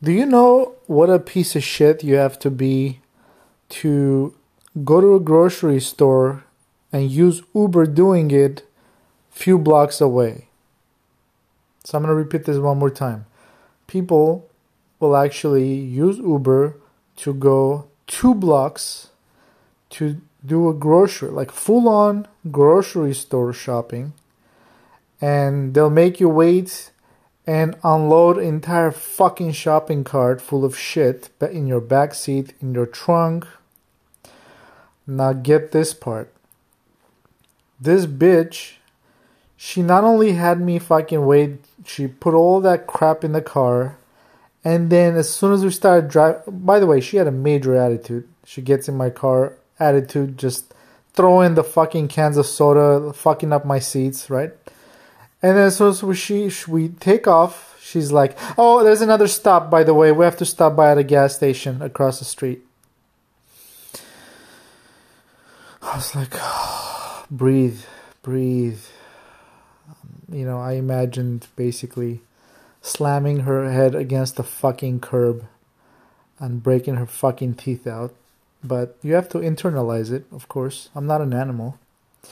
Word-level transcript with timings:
Do 0.00 0.12
you 0.12 0.26
know 0.26 0.76
what 0.86 1.10
a 1.10 1.18
piece 1.18 1.56
of 1.56 1.64
shit 1.64 2.04
you 2.04 2.14
have 2.14 2.38
to 2.40 2.50
be 2.50 3.00
to 3.70 4.32
go 4.84 5.00
to 5.00 5.16
a 5.16 5.20
grocery 5.20 5.80
store 5.80 6.44
and 6.92 7.10
use 7.10 7.42
Uber 7.52 7.86
doing 7.86 8.30
it 8.30 8.62
few 9.28 9.58
blocks 9.58 10.00
away? 10.00 10.46
So 11.82 11.98
I'm 11.98 12.04
going 12.04 12.12
to 12.12 12.14
repeat 12.14 12.44
this 12.44 12.58
one 12.58 12.78
more 12.78 12.90
time. 12.90 13.26
People 13.88 14.48
will 15.00 15.16
actually 15.16 15.74
use 15.74 16.18
Uber 16.18 16.76
to 17.16 17.34
go 17.34 17.88
two 18.06 18.34
blocks 18.36 19.08
to 19.90 20.20
do 20.46 20.68
a 20.68 20.74
grocery, 20.74 21.30
like 21.30 21.50
full 21.50 21.88
on 21.88 22.28
grocery 22.52 23.14
store 23.14 23.52
shopping, 23.52 24.12
and 25.20 25.74
they'll 25.74 25.90
make 25.90 26.20
you 26.20 26.28
wait 26.28 26.92
and 27.48 27.74
unload 27.82 28.36
entire 28.36 28.90
fucking 28.90 29.50
shopping 29.50 30.04
cart 30.04 30.38
full 30.38 30.66
of 30.66 30.76
shit 30.76 31.30
in 31.40 31.66
your 31.66 31.80
back 31.80 32.12
seat, 32.12 32.52
in 32.60 32.74
your 32.74 32.84
trunk. 32.84 33.46
Now 35.06 35.32
get 35.32 35.72
this 35.72 35.94
part. 35.94 36.30
This 37.80 38.04
bitch, 38.04 38.74
she 39.56 39.80
not 39.80 40.04
only 40.04 40.32
had 40.32 40.60
me 40.60 40.78
fucking 40.78 41.24
wait, 41.24 41.64
she 41.86 42.06
put 42.06 42.34
all 42.34 42.60
that 42.60 42.86
crap 42.86 43.24
in 43.24 43.32
the 43.32 43.40
car, 43.40 43.96
and 44.62 44.90
then 44.90 45.16
as 45.16 45.30
soon 45.30 45.54
as 45.54 45.64
we 45.64 45.70
started 45.70 46.10
driving, 46.10 46.42
by 46.48 46.78
the 46.78 46.86
way, 46.86 47.00
she 47.00 47.16
had 47.16 47.26
a 47.26 47.32
major 47.32 47.74
attitude. 47.74 48.28
She 48.44 48.60
gets 48.60 48.90
in 48.90 48.96
my 48.98 49.08
car, 49.08 49.56
attitude, 49.80 50.36
just 50.36 50.74
throwing 51.14 51.54
the 51.54 51.64
fucking 51.64 52.08
cans 52.08 52.36
of 52.36 52.44
soda, 52.44 53.10
fucking 53.14 53.54
up 53.54 53.64
my 53.64 53.78
seats, 53.78 54.28
right? 54.28 54.52
And 55.42 55.56
then 55.56 55.70
so, 55.70 56.12
she 56.12 56.50
we 56.66 56.88
take 56.88 57.26
off. 57.26 57.76
She's 57.80 58.10
like, 58.10 58.36
"Oh, 58.58 58.82
there's 58.82 59.00
another 59.00 59.28
stop. 59.28 59.70
By 59.70 59.84
the 59.84 59.94
way, 59.94 60.10
we 60.12 60.24
have 60.24 60.36
to 60.38 60.44
stop 60.44 60.74
by 60.76 60.90
at 60.90 60.98
a 60.98 61.04
gas 61.04 61.34
station 61.36 61.80
across 61.80 62.18
the 62.18 62.24
street." 62.24 62.62
I 65.80 65.96
was 65.96 66.14
like, 66.14 66.32
oh, 66.34 67.24
"Breathe, 67.30 67.80
breathe." 68.22 68.82
Um, 69.88 70.36
you 70.36 70.44
know, 70.44 70.60
I 70.60 70.72
imagined 70.72 71.46
basically 71.54 72.20
slamming 72.82 73.40
her 73.40 73.70
head 73.70 73.94
against 73.94 74.36
the 74.36 74.42
fucking 74.42 75.00
curb 75.00 75.46
and 76.40 76.62
breaking 76.62 76.96
her 76.96 77.06
fucking 77.06 77.54
teeth 77.54 77.86
out. 77.86 78.14
But 78.62 78.96
you 79.02 79.14
have 79.14 79.28
to 79.30 79.38
internalize 79.38 80.10
it, 80.10 80.24
of 80.32 80.48
course. 80.48 80.88
I'm 80.94 81.06
not 81.06 81.20
an 81.20 81.32
animal. 81.32 81.78
I 82.24 82.28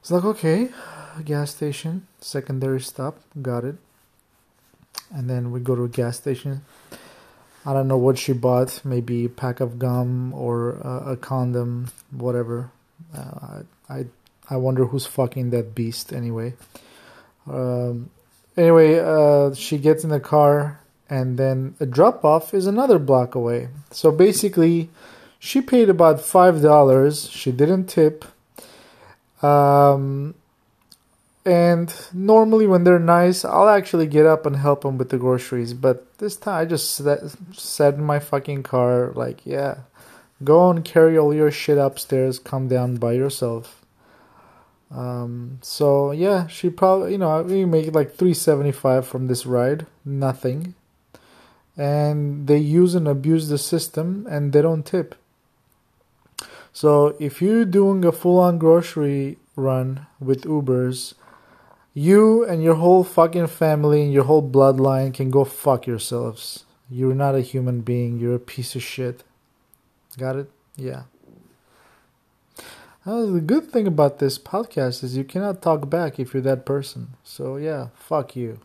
was 0.00 0.10
like, 0.12 0.24
okay, 0.24 0.70
gas 1.22 1.50
station, 1.54 2.06
secondary 2.20 2.80
stop, 2.80 3.18
got 3.40 3.64
it. 3.64 3.76
And 5.14 5.30
then 5.30 5.50
we 5.52 5.60
go 5.60 5.74
to 5.74 5.84
a 5.84 5.88
gas 5.88 6.16
station. 6.16 6.62
I 7.64 7.72
don't 7.72 7.88
know 7.88 7.96
what 7.96 8.18
she 8.18 8.32
bought, 8.32 8.80
maybe 8.84 9.24
a 9.24 9.28
pack 9.28 9.60
of 9.60 9.78
gum 9.78 10.32
or 10.34 10.76
a, 10.76 11.12
a 11.12 11.16
condom, 11.16 11.88
whatever. 12.10 12.70
Uh, 13.14 13.62
I 13.88 14.06
I 14.48 14.56
wonder 14.56 14.86
who's 14.86 15.06
fucking 15.06 15.50
that 15.50 15.74
beast 15.74 16.12
anyway. 16.12 16.54
Um, 17.50 18.10
anyway, 18.56 19.00
uh, 19.00 19.54
she 19.54 19.78
gets 19.78 20.04
in 20.04 20.10
the 20.10 20.20
car, 20.20 20.80
and 21.10 21.36
then 21.38 21.74
a 21.80 21.86
drop 21.86 22.24
off 22.24 22.54
is 22.54 22.66
another 22.66 22.98
block 23.00 23.34
away. 23.34 23.68
So 23.90 24.12
basically, 24.12 24.88
she 25.38 25.60
paid 25.60 25.88
about 25.88 26.20
five 26.20 26.62
dollars. 26.62 27.28
She 27.30 27.50
didn't 27.50 27.86
tip. 27.86 28.24
Um, 29.42 30.34
and 31.46 31.94
normally, 32.12 32.66
when 32.66 32.82
they're 32.82 32.98
nice, 32.98 33.44
I'll 33.44 33.68
actually 33.68 34.08
get 34.08 34.26
up 34.26 34.46
and 34.46 34.56
help 34.56 34.80
them 34.82 34.98
with 34.98 35.10
the 35.10 35.16
groceries. 35.16 35.74
But 35.74 36.18
this 36.18 36.34
time, 36.34 36.60
I 36.60 36.64
just 36.64 36.90
sat, 37.54 37.94
in 37.94 38.02
my 38.02 38.18
fucking 38.18 38.64
car, 38.64 39.12
like, 39.14 39.46
yeah, 39.46 39.78
go 40.42 40.68
and 40.68 40.84
carry 40.84 41.16
all 41.16 41.32
your 41.32 41.52
shit 41.52 41.78
upstairs, 41.78 42.40
come 42.40 42.66
down 42.66 42.96
by 42.96 43.12
yourself. 43.12 43.86
Um, 44.90 45.58
so 45.62 46.10
yeah, 46.10 46.48
she 46.48 46.68
probably, 46.68 47.12
you 47.12 47.18
know, 47.18 47.42
we 47.42 47.64
make 47.64 47.94
like 47.94 48.10
375 48.10 49.06
from 49.06 49.26
this 49.26 49.46
ride, 49.46 49.86
nothing. 50.04 50.74
And 51.76 52.46
they 52.46 52.58
use 52.58 52.94
and 52.94 53.06
abuse 53.06 53.48
the 53.48 53.58
system 53.58 54.26
and 54.28 54.52
they 54.52 54.62
don't 54.62 54.86
tip. 54.86 55.14
So 56.72 57.16
if 57.18 57.42
you're 57.42 57.64
doing 57.64 58.04
a 58.04 58.12
full 58.12 58.38
on 58.38 58.58
grocery 58.58 59.38
run 59.56 60.06
with 60.20 60.42
Ubers, 60.42 61.14
you 61.96 62.44
and 62.44 62.62
your 62.62 62.74
whole 62.74 63.02
fucking 63.02 63.46
family 63.46 64.02
and 64.02 64.12
your 64.12 64.24
whole 64.24 64.46
bloodline 64.46 65.14
can 65.14 65.30
go 65.30 65.44
fuck 65.46 65.86
yourselves. 65.86 66.66
You're 66.90 67.14
not 67.14 67.34
a 67.34 67.40
human 67.40 67.80
being. 67.80 68.18
You're 68.18 68.34
a 68.34 68.38
piece 68.38 68.76
of 68.76 68.82
shit. 68.82 69.24
Got 70.18 70.36
it? 70.36 70.50
Yeah. 70.76 71.04
Uh, 73.06 73.24
the 73.24 73.40
good 73.40 73.70
thing 73.70 73.86
about 73.86 74.18
this 74.18 74.38
podcast 74.38 75.02
is 75.02 75.16
you 75.16 75.24
cannot 75.24 75.62
talk 75.62 75.88
back 75.88 76.20
if 76.20 76.34
you're 76.34 76.42
that 76.42 76.66
person. 76.66 77.14
So, 77.24 77.56
yeah, 77.56 77.88
fuck 77.94 78.36
you. 78.36 78.60